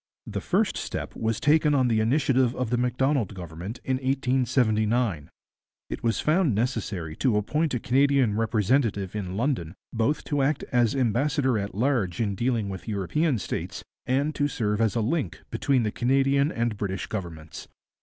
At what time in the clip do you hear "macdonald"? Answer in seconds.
2.77-3.35